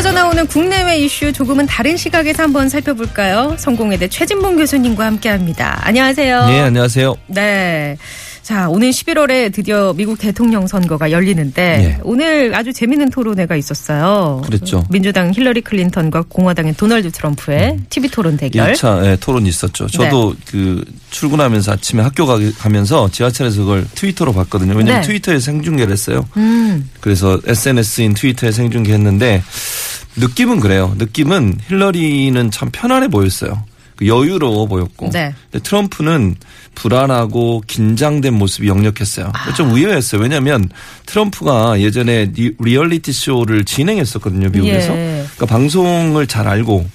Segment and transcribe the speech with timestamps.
[0.00, 3.56] 쏟아져 나오는 국내외 이슈 조금은 다른 시각에서 한번 살펴볼까요?
[3.58, 5.78] 성공회대 최진봉 교수님과 함께합니다.
[5.82, 6.46] 안녕하세요.
[6.46, 7.16] 네, 안녕하세요.
[7.26, 7.98] 네.
[8.50, 12.00] 자, 오늘 11월에 드디어 미국 대통령 선거가 열리는데 예.
[12.02, 14.42] 오늘 아주 재밌는 토론회가 있었어요.
[14.44, 14.84] 그랬죠.
[14.90, 18.72] 민주당 힐러리 클린턴과 공화당의 도널드 트럼프의 TV 토론 대결.
[18.72, 19.86] 1차 예, 토론이 있었죠.
[19.86, 20.40] 저도 네.
[20.46, 24.74] 그 출근하면서 아침에 학교 가, 가면서 지하철에서 그걸 트위터로 봤거든요.
[24.74, 25.06] 왜냐면 네.
[25.06, 26.26] 트위터에 생중계를 했어요.
[26.36, 26.90] 음.
[26.98, 29.44] 그래서 SNS인 트위터에 생중계했는데
[30.16, 30.92] 느낌은 그래요.
[30.98, 33.62] 느낌은 힐러리는 참 편안해 보였어요.
[34.00, 35.10] 그 여유로워 보였고.
[35.10, 35.32] 네.
[35.52, 36.36] 근데 트럼프는
[36.74, 39.30] 불안하고 긴장된 모습이 역력했어요.
[39.34, 39.52] 아.
[39.54, 40.22] 좀 의외였어요.
[40.22, 40.68] 왜냐하면
[41.06, 44.48] 트럼프가 예전에 리- 리얼리티 쇼를 진행했었거든요.
[44.48, 44.92] 미국에서.
[44.96, 45.24] 예.
[45.36, 46.86] 그러니까 방송을 잘 알고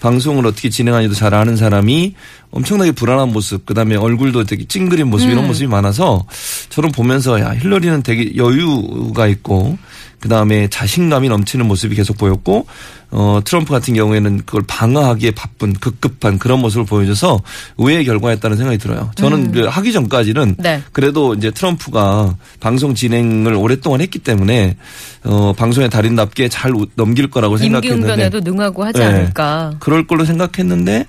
[0.00, 2.14] 방송을 어떻게 진행하는지도 잘 아는 사람이
[2.50, 5.32] 엄청나게 불안한 모습, 그 다음에 얼굴도 되게 찡그린 모습 음.
[5.32, 6.26] 이런 모습이 많아서
[6.70, 9.78] 저는 보면서 야 힐러리는 되게 여유가 있고
[10.18, 12.66] 그 다음에 자신감이 넘치는 모습이 계속 보였고
[13.12, 17.40] 어 트럼프 같은 경우에는 그걸 방어하기에 바쁜 급급한 그런 모습을 보여줘서
[17.78, 19.10] 의외의 결과였다는 생각이 들어요.
[19.16, 20.54] 저는 그 하기 전까지는 음.
[20.58, 20.80] 네.
[20.92, 24.76] 그래도 이제 트럼프가 방송 진행을 오랫동안 했기 때문에
[25.24, 29.04] 어 방송의 달인답게 잘 우- 넘길 거라고 생각했는데 임기응변에도 능하고 하지 네.
[29.06, 29.74] 않을까.
[29.80, 31.06] 그럴 걸로 생각했는데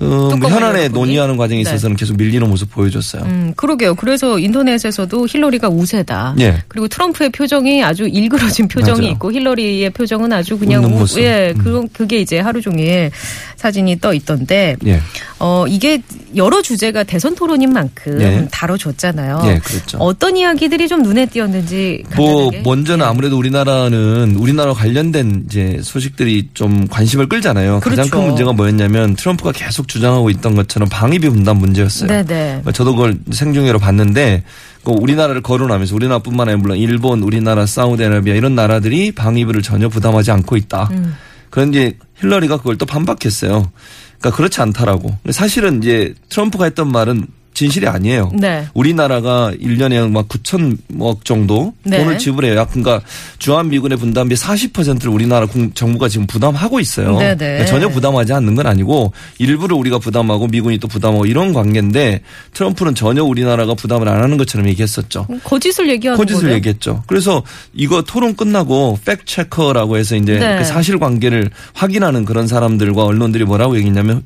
[0.00, 0.04] 어,
[0.38, 0.88] 뭐 현안에?
[0.88, 1.68] 논의하는 과정에 네.
[1.68, 3.22] 있어서는 계속 밀리는 모습 보여줬어요.
[3.24, 3.94] 음, 그러게요.
[3.96, 6.36] 그래서 인터넷에서도 힐러리가 우세다.
[6.40, 6.62] 예.
[6.68, 9.12] 그리고 트럼프의 표정이 아주 일그러진 표정이 맞아요.
[9.12, 11.04] 있고 힐러리의 표정은 아주 그냥 우.
[11.18, 11.62] 예, 음.
[11.62, 13.10] 그 그게 이제 하루 종일
[13.56, 15.00] 사진이 떠 있던데 예.
[15.38, 16.02] 어, 이게
[16.36, 18.48] 여러 주제가 대선 토론인 만큼 예.
[18.50, 19.42] 다뤄줬잖아요.
[19.46, 19.98] 예, 그렇죠.
[19.98, 22.62] 어떤 이야기들이 좀 눈에 띄었는지 뭐 간단하게.
[22.62, 27.80] 먼저는 아무래도 우리나라는 우리나라 관련된 이제 소식들이 좀 관심을 끌잖아요.
[27.80, 28.10] 가장 그렇죠.
[28.10, 32.08] 큰 문제가 뭐였냐면 트럼프가 계속 주장하고 있던 것처럼 방위비 분담 문제였어요.
[32.08, 32.62] 네네.
[32.72, 34.44] 저도 그걸 생중계로 봤는데
[34.84, 40.56] 그 우리나라를 거론하면서 우리나라뿐만 아니라 물론 일본, 우리나라, 사우디아라비아 이런 나라들이 방위비를 전혀 부담하지 않고
[40.56, 40.88] 있다.
[40.92, 41.16] 음.
[41.50, 43.70] 그런데 힐러리가 그걸 또 반박했어요.
[44.18, 45.16] 그러니까 그렇지 않다라고.
[45.30, 47.26] 사실은 이제 트럼프가 했던 말은
[47.60, 48.32] 진실이 아니에요.
[48.34, 48.66] 네.
[48.72, 51.98] 우리나라가 1년에 막 9천억 정도 네.
[51.98, 52.56] 돈을 지불해요.
[52.56, 53.02] 약 그러니까
[53.38, 57.18] 주한미군의 분담비 40%를 우리나라 공- 정부가 지금 부담하고 있어요.
[57.18, 57.34] 네네.
[57.36, 62.22] 그러니까 전혀 부담하지 않는 건 아니고 일부를 우리가 부담하고 미군이 또 부담하고 이런 관계인데
[62.54, 65.26] 트럼프는 전혀 우리나라가 부담을 안 하는 것처럼 얘기했었죠.
[65.44, 66.54] 거짓을 얘기하는 거짓을 거죠.
[66.54, 67.02] 얘기했죠.
[67.06, 67.42] 그래서
[67.74, 70.56] 이거 토론 끝나고 팩 체커라고 해서 이제 네.
[70.58, 74.22] 그 사실관계를 확인하는 그런 사람들과 언론들이 뭐라고 얘기했냐면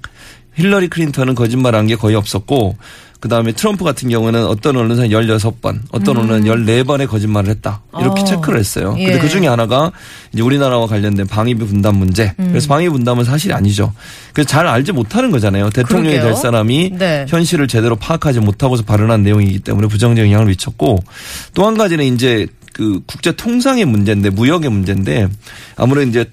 [0.56, 2.76] 힐러리 클린턴은 거짓말한 게 거의 없었고
[3.24, 7.80] 그 다음에 트럼프 같은 경우는 어떤 언론사 16번, 어떤 언론은 14번의 거짓말을 했다.
[7.98, 8.24] 이렇게 어.
[8.24, 8.94] 체크를 했어요.
[8.98, 9.06] 예.
[9.06, 9.92] 근데 그 중에 하나가
[10.34, 12.34] 이제 우리나라와 관련된 방위비 분담 문제.
[12.38, 12.48] 음.
[12.48, 13.94] 그래서 방위비 분담은 사실이 아니죠.
[14.34, 15.70] 그래서 잘 알지 못하는 거잖아요.
[15.70, 16.34] 대통령이 그러게요.
[16.34, 17.24] 될 사람이 네.
[17.26, 21.02] 현실을 제대로 파악하지 못하고서 발언한 내용이기 때문에 부정적 영향을 미쳤고
[21.54, 25.28] 또 한 가지는 이제 그 국제 통상의 문제인데 무역의 문제인데
[25.76, 26.26] 아무래도 이제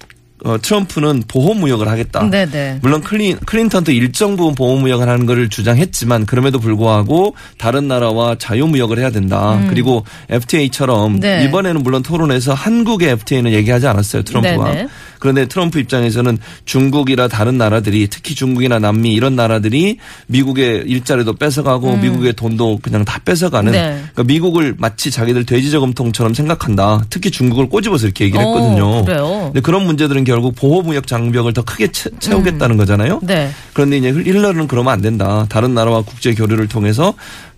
[0.44, 2.28] 어, 트럼프는 보호 무역을 하겠다.
[2.28, 2.80] 네네.
[2.82, 8.66] 물론 클린, 클린턴도 일정 부분 보호 무역을 하는 것을 주장했지만 그럼에도 불구하고 다른 나라와 자유
[8.66, 9.60] 무역을 해야 된다.
[9.68, 11.20] 그리고 FTA처럼 음.
[11.20, 11.44] 네.
[11.44, 14.22] 이번에는 물론 토론에서 한국의 FTA는 얘기하지 않았어요.
[14.22, 14.72] 트럼프가.
[14.72, 14.88] 네네.
[15.22, 22.32] 그런데 트럼프 입장에서는 중국이나 다른 나라들이 특히 중국이나 남미 이런 나라들이 미국의 일자리도 뺏어가고 미국의
[22.32, 23.72] 돈도 그냥 다 뺏어가는 음.
[23.72, 23.88] 네.
[24.00, 27.04] 그러니까 미국을 마치 자기들 돼지 저금통처럼 생각한다.
[27.08, 29.04] 특히 중국을 꼬집어서 이렇게 얘기를 어, 했거든요.
[29.04, 29.42] 그래요?
[29.44, 33.20] 근데 그런 문제들은 결국 보호무역 장벽을 더 크게 채, 채우겠다는 거잖아요.
[33.22, 33.48] 네.
[33.74, 35.46] 그런데 이제 힐러리는 그러면 안 된다.
[35.48, 37.14] 다른 나라와 국제 교류를 통해서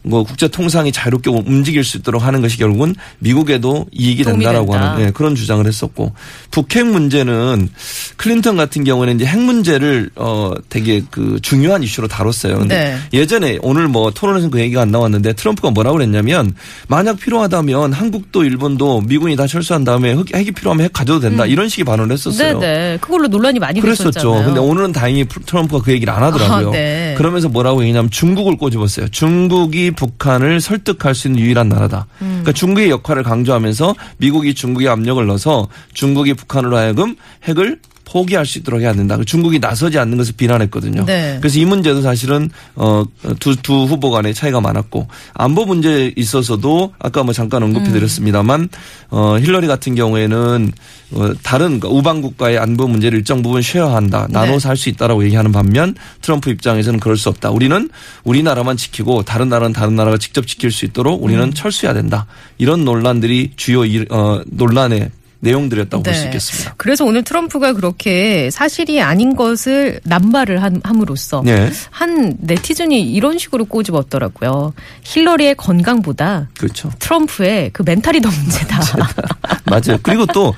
[0.06, 4.92] 뭐 국제 통상이 자유롭게 움직일 수 있도록 하는 것이 결국은 미국에도 이익이 된다라고 된다.
[4.92, 6.12] 하는 예, 그런 주장을 했었고
[6.50, 7.70] 북핵 문제는
[8.16, 12.58] 클린턴 같은 경우는 이제 핵 문제를 어 되게 그 중요한 이슈로 다뤘어요.
[12.58, 13.18] 근데 네.
[13.18, 16.54] 예전에 오늘 뭐 토론에서 그 얘기가 안 나왔는데 트럼프가 뭐라고 그랬냐면
[16.86, 21.68] 만약 필요하다면 한국도 일본도 미군이 다 철수한 다음에 핵- 핵이 필요하면 핵 가져도 된다 이런
[21.70, 22.56] 식의 발언을 했었어요.
[22.56, 22.60] 음.
[22.60, 22.98] 네네.
[23.00, 24.10] 그걸로 논란이 많이 그랬었죠.
[24.10, 24.44] 됐었잖아요.
[24.44, 26.68] 근데 오늘은 다행히 트럼프가 그 얘기를 안 하더라고요.
[26.68, 27.14] 아, 네.
[27.16, 29.08] 그러면서 뭐라고 얘기냐면 중국을 꼬집었어요.
[29.08, 32.06] 중국이 북한을 설득할 수 있는 유일한 나라다.
[32.22, 32.28] 음.
[32.28, 37.80] 그러니까 중국의 역할을 강조하면서 미국이 중국에 압력을 넣어서 중국이 북한으로 하여금 핵을
[38.14, 39.18] 포기할 수 있도록 해야 된다.
[39.26, 41.04] 중국이 나서지 않는 것을 비난했거든요.
[41.04, 41.36] 네.
[41.40, 47.34] 그래서 이 문제도 사실은 어두 두 후보 간의 차이가 많았고 안보 문제에 있어서도 아까 뭐
[47.34, 48.68] 잠깐 언급해 드렸습니다만
[49.10, 50.70] 어 힐러리 같은 경우에는
[51.14, 54.28] 어 다른 그러니까 우방 국가의 안보 문제를 일정 부분 쉐어한다.
[54.30, 57.50] 나눠서 할수 있다라고 얘기하는 반면 트럼프 입장에서는 그럴 수 없다.
[57.50, 57.90] 우리는
[58.22, 62.26] 우리나라만 지키고 다른 나라는 다른 나라가 직접 지킬 수 있도록 우리는 철수해야 된다.
[62.58, 65.10] 이런 논란들이 주요 일- 어 논란의
[65.44, 66.26] 내용들이었다고 볼수 네.
[66.26, 66.74] 있겠습니다.
[66.76, 71.70] 그래서 오늘 트럼프가 그렇게 사실이 아닌 것을 남발을 한- 함으로써 네.
[71.90, 74.74] 한 네티즌이 이런 식으로 꼬집었더라고요.
[75.04, 76.90] 힐러리의 건강보다 그렇죠.
[76.98, 78.80] 트럼프의 그 멘탈이 더 문제다.
[79.66, 79.98] 맞아요.
[80.02, 80.54] 그리고 또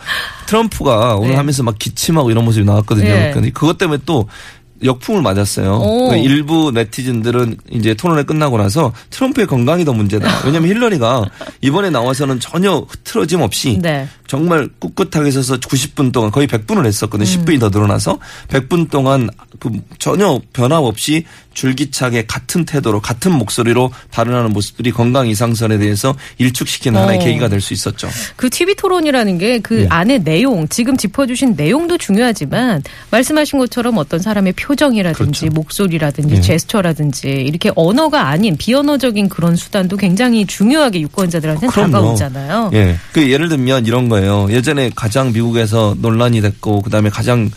[0.47, 1.37] 트럼프가 오늘 네.
[1.37, 3.09] 하면서 막 기침하고 이런 모습이 나왔거든요.
[3.09, 3.31] 네.
[3.33, 4.29] 근데 그것 때문에 또
[4.82, 5.73] 역풍을 맞았어요.
[5.75, 6.08] 오.
[6.08, 10.43] 그 일부 네티즌들은 이제 토론회 끝나고 나서 트럼프의 건강이 더 문제다.
[10.44, 11.25] 왜냐하면 힐러리가
[11.61, 14.08] 이번에 나와서는 전혀 흐트러짐 없이 네.
[14.26, 17.28] 정말 꿋꿋하게 서서 90분 동안 거의 100분을 했었거든요.
[17.28, 18.19] 10분이 더 늘어나서
[18.49, 19.28] 100분 동안
[19.61, 21.25] 그 전혀 변화 없이
[21.55, 27.25] 줄기차게 같은 태도로 같은 목소리로 발언하는 모습들이 건강 이상선에 대해서 일축시키는 하나의 어.
[27.25, 28.08] 계기가 될 수 있었죠.
[28.37, 29.87] 그 TV 토론이라는 게그 네.
[29.88, 35.55] 안에 내용, 지금 짚어주신 내용도 중요하지만 말씀하신 것처럼 어떤 사람의 표 정이라든지 그렇죠.
[35.55, 36.41] 목소리라든지 네.
[36.41, 41.93] 제스처라든지 이렇게 언어가 아닌 비언어적인 그런 수단도 굉장히 중요하게 유권자들한테 그럼요.
[41.93, 42.71] 다가오잖아요.
[42.73, 42.97] 예.
[43.13, 44.49] 그 예를 들면 이런 거예요.
[44.51, 47.51] 예전에 가장 미국에서 논란이 됐고 그다음에 가장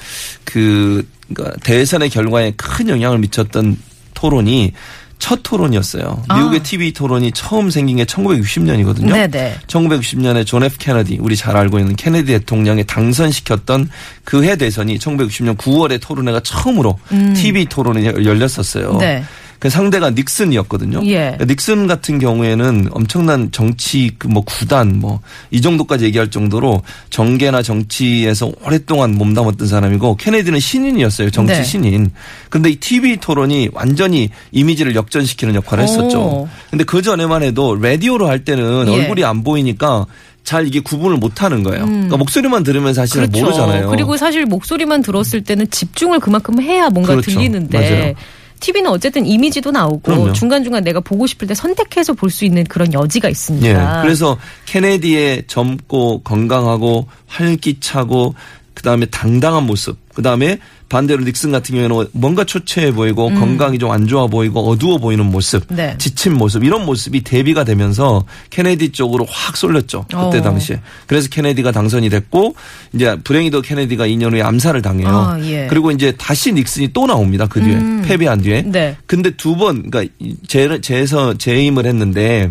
[0.44, 3.78] 그 그러니까 대선의 결과에 큰 영향을 미쳤던
[4.14, 4.74] 토론이
[5.20, 6.24] 첫 토론이었어요.
[6.30, 6.38] 아.
[6.38, 9.12] 미국의 TV 토론이 처음 생긴 게 1960년이거든요.
[9.12, 9.58] 네네.
[9.68, 13.90] 1960년에 존 F 케네디 우리 잘 알고 있는 케네디 대통령이 당선시켰던
[14.24, 16.98] 그 해 대선이 1960년 9월에 토론회가 처음으로
[17.36, 18.92] TV 토론이 열렸었어요.
[18.94, 18.98] 음.
[19.00, 19.24] 네.
[19.60, 21.02] 그 상대가 닉슨이었거든요.
[21.06, 21.38] 예.
[21.46, 25.20] 닉슨 같은 경우에는 엄청난 정치 그뭐 구단 뭐
[25.52, 31.30] 이 정도까지 얘기할 정도로 정계나 정치에서 오랫동안 몸담았던 사람이고 케네디는 신인이었어요.
[31.32, 31.64] 정치 네.
[31.64, 32.12] 신인.
[32.50, 36.20] 근데 이 TV 토론이 완전히 이미지를 역전시키는 역할을 했었죠.
[36.20, 36.50] 오.
[36.70, 38.92] 근데 그 전에만 해도 라디오로 할 때는 예.
[38.94, 40.06] 얼굴이 안 보이니까
[40.44, 41.86] 잘 이게 구분을 못 하는 거예요.
[41.86, 43.68] 그러니까 목소리만 들으면 사실 은 모르잖아요.
[43.68, 43.72] 음.
[43.72, 43.90] 그렇죠.
[43.90, 47.32] 그리고 사실 목소리만 들었을 때는 집중을 그만큼 해야 뭔가 그렇죠.
[47.32, 48.14] 들리는데 맞아요.
[48.60, 50.34] TV는 어쨌든 이미지도 나오고 그럼요.
[50.34, 54.00] 중간중간 내가 보고 싶을 때 선택해서 볼 수 있는 그런 여지가 있으니까.
[54.00, 54.02] 예.
[54.04, 58.36] 그래서 케네디의 젊고 건강하고 활기차고
[58.80, 59.98] 그 다음에 당당한 모습.
[60.16, 64.98] 그 다음에 반대로 닉슨 같은 경우에는 뭔가 초췌해 보이고 건강이 좀 안 좋아 보이고 어두워
[65.00, 65.76] 보이는 모습, 음.
[65.76, 65.96] 네.
[65.98, 70.06] 지친 모습 이런 모습이 대비가 되면서 케네디 쪽으로 확 쏠렸죠.
[70.08, 70.42] 그때 어.
[70.42, 70.80] 당시에.
[71.08, 72.56] 그래서 케네디가 당선이 됐고
[72.94, 75.10] 이제 불행히도 케네디가 2년 후에 암살을 당해요.
[75.10, 75.64] 아, 예.
[75.64, 75.68] 음.
[75.70, 77.48] 그리고 이제 다시 닉슨이 또 나옵니다.
[77.48, 78.62] 그 뒤에 패배한 뒤에.
[78.62, 78.96] 네.
[79.06, 80.14] 근데 두 번, 그러니까
[80.48, 82.50] 재, 재서 재임을 했는데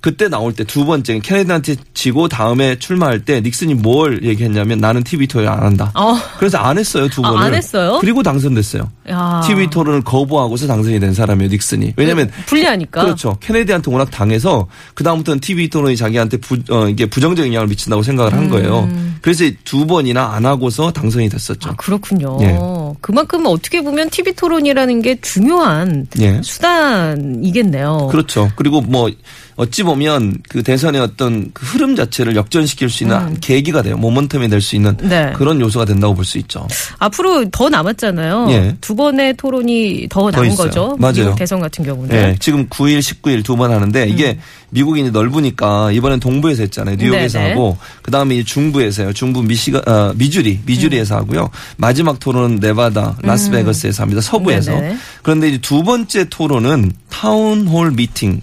[0.00, 5.26] 그때 나올 때 두 번째 케네디한테 지고 다음에 출마할 때 닉슨이 뭘 얘기했냐면 나는 TV
[5.26, 5.90] 토론 안 한다.
[5.94, 6.14] 어.
[6.38, 7.46] 그래서 안 했어요 두 아, 번을.
[7.46, 7.98] 안 했어요?
[8.00, 8.90] 그리고 당선됐어요.
[9.10, 9.40] 야.
[9.46, 11.94] TV 토론을 거부하고서 당선이 된 사람이에요 닉슨이.
[11.96, 13.02] 왜냐하면 불리하니까.
[13.02, 13.36] 그렇죠.
[13.40, 18.32] 케네디한테 워낙 당해서 그 다음부터는 TV 토론이 자기한테 부, 어, 이게 부정적인 영향을 미친다고 생각을
[18.34, 18.88] 한 거예요.
[19.22, 21.70] 그래서 두 번이나 안 하고서 당선이 됐었죠.
[21.70, 21.72] 음.
[21.72, 22.38] 아, 그렇군요.
[22.42, 22.56] 예.
[23.00, 26.40] 그만큼 어떻게 보면 TV 토론이라는 게 중요한 예.
[26.42, 28.08] 수단이겠네요.
[28.10, 28.50] 그렇죠.
[28.56, 29.10] 그리고 뭐
[29.58, 33.96] 어찌 보면 그 대선의 어떤 그 흐름 자체를 역전시킬 수 있는 계기가 돼요.
[33.96, 35.08] 모멘텀이 될 수 있는 음.
[35.08, 35.32] 네.
[35.36, 36.66] 그런 요소가 된다고 볼 수 있죠.
[37.00, 38.46] 앞으로 더 남았잖아요.
[38.50, 38.76] 예.
[38.80, 40.66] 두 번의 토론이 더 더 남은 있어요.
[40.68, 40.96] 거죠.
[40.98, 41.34] 맞아요.
[41.34, 42.08] 대선 같은 경우는.
[42.10, 42.36] 네.
[42.38, 44.40] 지금 9일, 19일 두 번 하는데 이게 음.
[44.70, 46.94] 미국이 넓으니까 이번엔 동부에서 했잖아요.
[46.96, 47.50] 뉴욕에서 네네.
[47.52, 49.12] 하고 그다음에 중부에서 해요.
[49.12, 51.20] 중부 미시가 어, 미주리, 미주리에서 음.
[51.20, 51.50] 하고요.
[51.78, 54.20] 마지막 토론은 네바다, 라스베가스에서 합니다.
[54.20, 54.70] 서부에서.
[54.72, 54.96] 네네.
[55.22, 58.40] 그런데 이제 두 번째 토론은 town hall meeting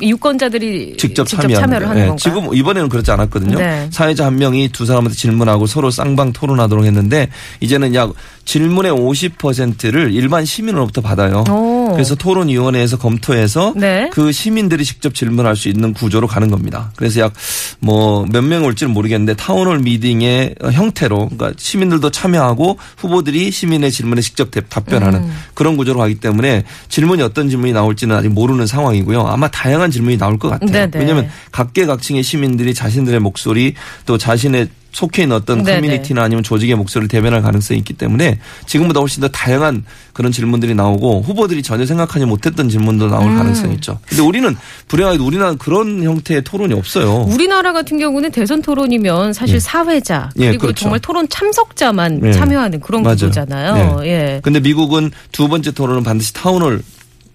[0.00, 1.88] 유권자들이 직접, 직접 참여하는 참여를.
[1.88, 2.16] 하는 예, 건가요?
[2.18, 3.58] 지금 이번에는 그렇지 않았거든요.
[3.58, 3.88] 네.
[3.90, 7.28] 사회자 한 명이 두 사람한테 질문하고 서로 쌍방 토론하도록 했는데
[7.60, 8.12] 이제는 약
[8.44, 11.44] 질문의 50%를 일반 시민으로부터 받아요.
[11.50, 11.92] 오.
[11.92, 14.10] 그래서 토론위원회에서 검토해서 네.
[14.12, 16.92] 그 시민들이 직접 질문할 수 있는 구조로 가는 겁니다.
[16.96, 17.32] 그래서 약
[17.80, 24.20] 뭐 몇 명 올지는 모르겠는데 town hall meeting의 형태로 그러니까 시민들도 참여하고 후보들이 시민의 질문에
[24.20, 25.34] 직접 대- 답변하는 음.
[25.54, 29.26] 그런 구조로 가기 때문에 질문이 어떤 질문이 나올지는 아직 모르는 상황이고요.
[29.26, 30.70] 아마 다양한 질문이 나올 것 같아요.
[30.70, 30.90] 네네.
[30.98, 33.74] 왜냐하면 각계각층의 시민들이 자신들의 목소리
[34.06, 35.80] 또 자신의 속해 있는 어떤 네네.
[35.80, 41.22] 커뮤니티나 아니면 조직의 목소리를 대변할 가능성이 있기 때문에 지금보다 훨씬 더 다양한 그런 질문들이 나오고
[41.22, 43.36] 후보들이 전혀 생각하지 못했던 질문도 나올 음.
[43.36, 43.98] 가능성이 있죠.
[44.08, 47.26] 근데 우리는 불행하게도 우리나라는 그런 형태의 토론이 없어요.
[47.28, 50.82] 우리나라 같은 경우는 대선 토론이면 사실 사회자 예, 그리고 그렇죠.
[50.82, 52.32] 정말 토론 참석자만 예.
[52.32, 53.14] 참여하는 그런 맞아요.
[53.16, 54.00] 구조잖아요.
[54.04, 54.08] 예.
[54.08, 54.40] 예.
[54.44, 56.82] 근데 미국은 두 번째 토론은 반드시 town hall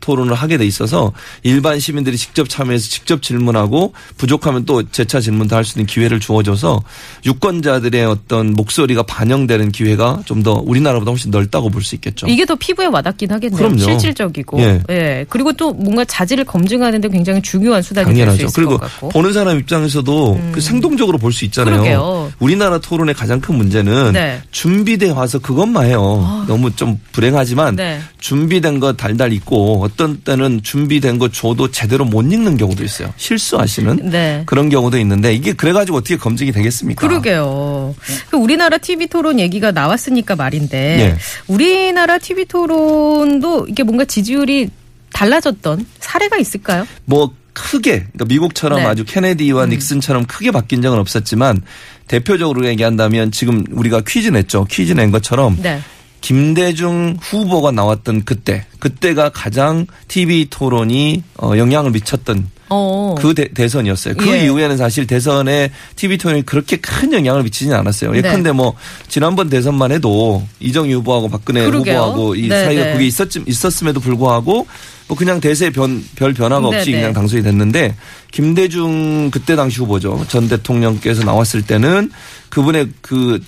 [0.02, 1.12] 토론을 하게 돼 있어서
[1.44, 6.82] 일반 시민들이 직접 참여해서 직접 질문하고 부족하면 또 재차 질문도 할 수 있는 기회를 주어줘서
[7.26, 12.26] 유권자들의 어떤 목소리가 반영되는 기회가 좀 더 우리나라보다 훨씬 넓다고 볼 수 있겠죠.
[12.28, 13.58] 이게 더 피부에 와닿긴 하겠네요.
[13.58, 13.78] 그럼요.
[13.78, 14.58] 실질적이고.
[14.62, 14.82] 예.
[14.90, 15.26] 예.
[15.28, 18.36] 그리고 또 뭔가 자질을 검증하는데 굉장히 중요한 수단이 될 수.
[18.38, 19.10] 있을 그리고 것 같고.
[19.10, 21.74] 보는 사람 입장에서도 그 생동적으로 볼 수 있잖아요.
[21.76, 22.32] 그러게요.
[22.40, 24.42] 우리나라 토론의 가장 큰 문제는 네.
[24.52, 26.46] 준비돼 와서 그것만 해요.
[26.48, 28.00] 너무 좀 불행하지만 네.
[28.22, 33.14] 준비된 거 달달 있고 어떤 때는 준비된 거 줘도 제대로 못 읽는 경우도 있어요.
[33.18, 34.44] 실수하시는 네.
[34.46, 37.08] 그런 경우도 있는데 이게 그래가지고 어떻게 검증이 되겠습니까?
[37.08, 37.96] 그러게요.
[38.30, 41.18] 그 우리나라 TV 토론 얘기가 나왔으니까 말인데 예.
[41.48, 44.70] 우리나라 TV 토론도 이게 뭔가 지지율이
[45.12, 46.88] 달라졌던 사례가 있을까요?
[47.06, 48.86] 뭐 크게 그러니까 미국처럼 네.
[48.86, 48.90] 음.
[48.90, 51.62] 아주 케네디와 닉슨처럼 크게 바뀐 적은 없었지만
[52.08, 54.66] 대표적으로 얘기한다면 지금 우리가 퀴즈 냈죠.
[54.66, 55.82] 퀴즈 낸 것처럼 네.
[56.22, 63.16] 김대중 후보가 나왔던 그때 그때가 가장 TV 토론이 어, 영향을 미쳤던 어.
[63.20, 64.46] 그 대, 선이었어요그 예.
[64.46, 68.12] 이후에는 사실 대선에 TV 토론이 그렇게 큰 영향을 미치지는 않았어요.
[68.12, 68.20] 네.
[68.20, 68.76] 예컨대 뭐
[69.08, 71.96] 지난번 대선만 해도 이정희 후보하고 박근혜 그러게요.
[71.96, 72.94] 후보하고 이 네, 사이가 네.
[72.94, 74.68] 그게 있었 있었음에도 불구하고
[75.10, 77.02] 뭐 그냥 대세 변, 별 변화가 없이 네, 네.
[77.02, 77.96] 그냥 당선이 됐는데
[78.32, 80.24] 김대중 그때 당시 후보죠.
[80.30, 82.12] 전 대통령께서 나왔을 때는
[82.50, 83.40] 그분의 그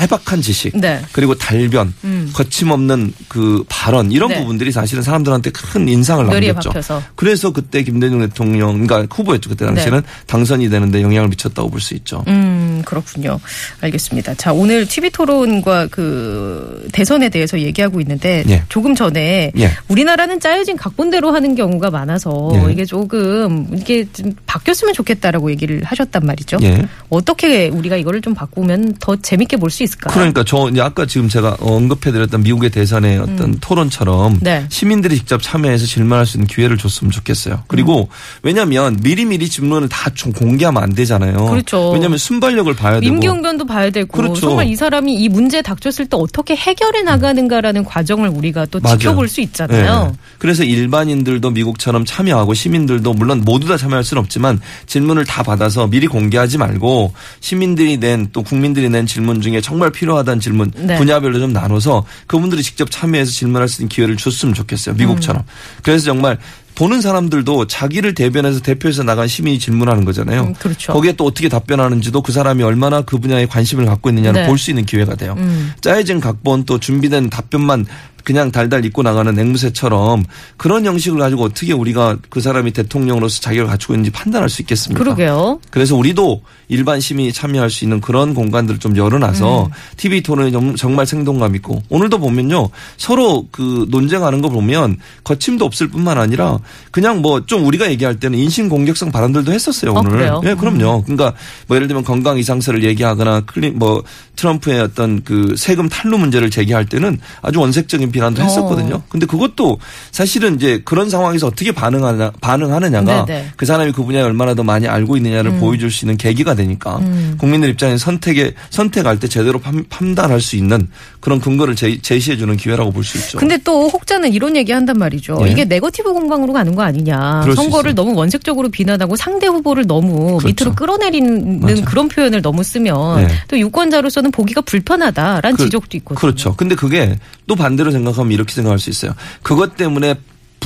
[0.00, 1.00] 해박한 지식 네.
[1.12, 2.30] 그리고 달변 음.
[2.34, 4.40] 거침없는 그 발언 이런 네.
[4.40, 6.72] 부분들이 사실은 사람들한테 큰 인상을 남겼죠.
[7.14, 9.50] 그래서 그때 김대중 대통령 그러니까 후보였죠.
[9.50, 12.24] 그때 당시에는 당선이 되는데 영향을 미쳤다고 볼 수 있죠.
[12.28, 13.38] 음, 그렇군요.
[13.82, 14.34] 알겠습니다.
[14.34, 18.62] 자, 오늘 TV 토론과 그 대선에 대해서 얘기하고 있는데 예.
[18.70, 19.70] 조금 전에 예.
[19.88, 22.72] 우리나라는 짜여진 각본 대로 하는 경우가 많아서 예.
[22.72, 26.58] 이게 조금 이게 좀 바뀌었으면 좋겠다라고 얘기를 하셨단 말이죠.
[26.62, 26.86] 예.
[27.10, 30.14] 어떻게 우리가 이거를 좀 바꾸면 더 재밌게 볼 수 있을까요?
[30.14, 34.64] 그러니까 저 이제 아까 지금 제가 언급해드렸던 미국의 대선의 어떤 토론처럼 네.
[34.68, 37.64] 시민들이 직접 참여해서 질문할 수 있는 기회를 줬으면 좋겠어요.
[37.66, 38.08] 그리고
[38.42, 41.46] 왜냐하면 미리미리 질문을 다 좀 공개하면 안 되잖아요.
[41.46, 41.90] 그렇죠.
[41.90, 43.06] 왜냐하면 순발력을 봐야 되고.
[43.12, 44.42] 임기응변도 봐야 되고 그렇죠.
[44.42, 48.98] 정말 이 사람이 이 문제에 닥쳤을 때 어떻게 해결해 나가는가라는 과정을 우리가 또 맞아요.
[48.98, 50.12] 지켜볼 수 있잖아요.
[50.12, 50.18] 네.
[50.38, 55.86] 그래서 일반 인들도 미국처럼 참여하고 시민들도 물론 모두 다 참여할 수는 없지만 질문을 다 받아서
[55.86, 60.96] 미리 공개하지 말고 시민들이 낸 또 국민들이 낸 질문 중에 정말 필요하다는 질문 네.
[60.96, 64.94] 분야별로 좀 나눠서 그분들이 직접 참여해서 질문할 수 있는 기회를 줬으면 좋겠어요.
[64.96, 65.42] 미국처럼.
[65.42, 65.80] 음.
[65.82, 66.38] 그래서 정말
[66.74, 70.42] 보는 사람들도 자기를 대변해서 대표해서 나간 시민이 질문하는 거잖아요.
[70.44, 70.92] 음, 그렇죠.
[70.92, 74.46] 거기에 또 어떻게 답변하는지도 그 사람이 얼마나 그 분야에 관심을 갖고 있느냐를 네.
[74.48, 75.34] 볼수 있는 기회가 돼요.
[75.38, 75.72] 음.
[75.80, 77.86] 짜여진 각본 또 준비된 답변만
[78.24, 80.24] 그냥 달달 읽고 나가는 앵무새처럼
[80.56, 85.04] 그런 형식을 가지고 어떻게 우리가 그 사람이 대통령으로서 자격을 갖추고 있는지 판단할 수 있겠습니까?
[85.04, 85.60] 그러게요.
[85.70, 91.04] 그래서 우리도 일반 시민이 참여할 수 있는 그런 공간들을 좀 열어놔서 TV 토론이 정- 정말
[91.04, 96.58] 생동감 있고 오늘도 보면요 서로 그 논쟁하는 거 보면 거침도 없을 뿐만 아니라
[96.90, 100.10] 그냥 뭐 좀 우리가 얘기할 때는 인신 공격성 발언들도 했었어요 어, 오늘.
[100.12, 100.40] 그래요?
[100.44, 101.02] 예, 그럼요.
[101.02, 101.34] 그러니까
[101.66, 104.02] 뭐 예를 들면 건강 이상세를 얘기하거나 클린 뭐
[104.36, 108.44] 트럼프의 어떤 그 세금 탈루 문제를 제기할 때는 아주 원색적인 비난도 어.
[108.44, 109.02] 했었거든요.
[109.08, 109.78] 근데 그것도
[110.10, 113.48] 사실은 이제 그런 상황에서 어떻게 반응하냐 반응하느냐가 네네.
[113.56, 117.34] 그 사람이 그 분야에 얼마나 더 많이 알고 있느냐를 보여줄 수 있는 계기가 되니까 음.
[117.38, 120.88] 국민들 입장에 선택에 선택할 때 제대로 판, 판단할 수 있는
[121.20, 123.36] 그런 근거를 제, 제시해 주는 기회라고 볼 수 있죠.
[123.38, 125.38] 근데 또 혹자는 이런 얘기 한단 말이죠.
[125.46, 125.50] 예.
[125.50, 127.44] 이게 네거티브 공방으로 가는 거 아니냐.
[127.54, 127.94] 선거를.
[127.94, 130.46] 너무 원색적으로 비난하고 상대 후보를 너무 그렇죠.
[130.46, 131.82] 밑으로 끌어내리는 맞아요.
[131.84, 133.28] 그런 표현을 너무 쓰면 네.
[133.48, 136.18] 또 유권자로서는 보기가 불편하다라는 그- 지적도 있거든요.
[136.18, 136.54] 그렇죠.
[136.56, 139.12] 근데 그게 또 반대로 생각하면 이렇게 생각할 수 있어요.
[139.42, 140.14] 그것 때문에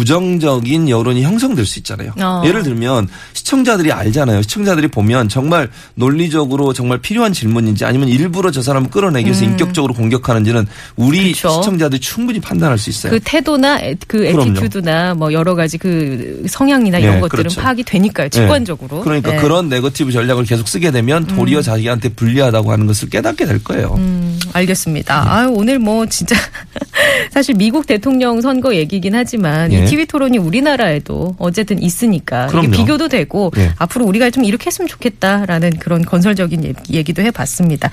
[0.03, 2.13] 부정적인 여론이 형성될 수 있잖아요.
[2.21, 2.43] 어.
[2.47, 4.43] 예를 들면 시청자들이 알잖아요.
[4.43, 10.69] 시청자들이 보면 정말 논리적으로 정말 필요한 질문인지 아니면 일부러 저 사람을 끌어내기 위해서 인격적으로 공격하는지는
[10.95, 11.23] 우리 음.
[11.33, 11.51] 그렇죠.
[11.61, 13.11] 시청자들이 충분히 판단할 수 있어요.
[13.11, 14.25] 그 태도나 에- 그.
[14.25, 17.61] attitude나 뭐 여러 가지 그 성향이나 이런 네, 것들은 그렇죠.
[17.61, 18.29] 파악이 되니까요.
[18.29, 18.99] 직관적으로.
[18.99, 19.03] 네.
[19.03, 19.39] 그러니까 네.
[19.39, 23.95] 그런 네거티브 전략을 계속 쓰게 되면 도리어 자기한테 불리하다고 하는 것을 깨닫게 될 거예요.
[23.99, 25.25] 음, 알겠습니다.
[25.25, 25.29] 네.
[25.31, 26.37] 아유, 오늘 뭐 진짜
[27.33, 32.71] 사실 미국 대통령 선거 얘기긴 하지만 TV 토론이 우리나라에도 어쨌든 있으니까 그럼요.
[32.71, 33.73] 비교도 되고 예.
[33.79, 37.91] 앞으로 우리가 좀 이렇게 했으면 좋겠다라는 그런 건설적인 얘기- 얘기도 해봤습니다.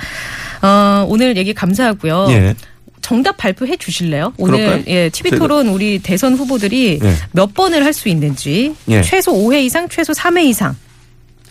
[0.61, 2.27] 어, 오늘 얘기 감사하고요.
[2.29, 2.55] 예.
[3.01, 4.33] 정답 발표해 주실래요?
[4.37, 4.83] 오늘 그럴까요?
[4.87, 7.15] 예, TV 토론 우리 대선 후보들이 예.
[7.33, 9.01] 몇 번을 할 수 있는지 예.
[9.03, 10.75] 최소 5회 이상, 최소 3회 이상.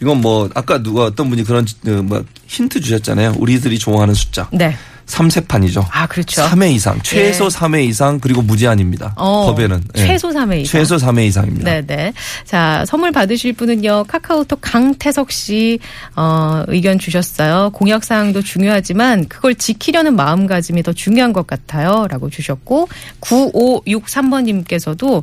[0.03, 3.35] 이건 뭐 아까 누가 어떤 분이 그런 어, 뭐 힌트 주셨잖아요.
[3.39, 4.49] 우리들이 좋아하는 숫자.
[4.53, 4.77] 네.
[5.07, 5.87] 3세판이죠.
[5.91, 6.43] 아, 그렇죠.
[6.43, 7.49] 3회 이상, 최소 예.
[7.49, 9.15] 3회 이상 그리고 무제한입니다.
[9.17, 10.07] 어, 법에는 예.
[10.07, 10.81] 최소 3회 이상.
[10.81, 11.65] 최소 3회 이상입니다.
[11.71, 12.13] 네 네.
[12.45, 15.79] 자, 선물 받으실 분은요, 카카오톡 강태석 씨,
[16.17, 17.71] 어, 의견 주셨어요.
[17.73, 22.07] 공약 사항도 중요하지만 그걸 지키려는 마음가짐이 더 중요한 것 같아요.
[22.09, 22.89] 라고 주셨고,
[23.21, 25.23] 9563번 님께서도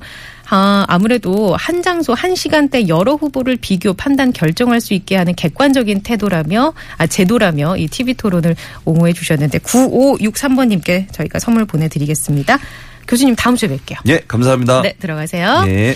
[0.54, 6.02] 아, 아무래도 한 장소 한 시간대 여러 후보를 비교 판단 결정할 수 있게 하는 객관적인
[6.04, 12.60] 태도라며 아 제도라며 이 TV 토론을 옹호해 주셨는데 9563번 님께 저희가 선물 보내 드리겠습니다.
[13.08, 13.98] 교수님 다음 주에 뵐게요.
[14.08, 14.82] 예, 감사합니다.
[14.82, 15.64] 네, 들어가세요.
[15.68, 15.96] 예.